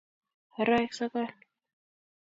[0.63, 1.31] oroek sogol